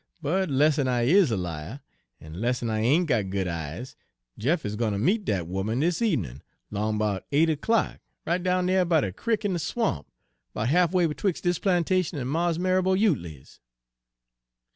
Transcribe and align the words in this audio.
But 0.19 0.49
'less'n 0.49 0.87
I 0.87 1.03
is 1.03 1.29
a 1.29 1.37
liah, 1.37 1.79
en 2.19 2.33
'less'n 2.41 2.71
I 2.71 2.79
ain' 2.79 3.05
got 3.05 3.29
good 3.29 3.47
eyes, 3.47 3.95
Jeff 4.35 4.65
is 4.65 4.75
gwine 4.75 4.93
ter 4.93 4.97
meet 4.97 5.25
dat 5.25 5.43
'oman 5.43 5.81
dis 5.81 6.01
ebenin' 6.01 6.41
'long 6.71 6.97
'bout 6.97 7.23
eight 7.31 7.51
o'clock 7.51 7.99
right 8.25 8.41
down 8.41 8.65
dere 8.65 8.83
by 8.83 9.01
de 9.01 9.11
crick 9.13 9.45
in 9.45 9.53
de 9.53 9.59
swamp 9.59 10.07
'bout 10.55 10.69
half 10.69 10.91
way 10.91 11.05
betwix' 11.05 11.39
dis 11.39 11.59
plantation 11.59 12.17
en 12.17 12.25
Mars' 12.27 12.57
Marrabo 12.57 12.95
Utley's.' 12.97 13.59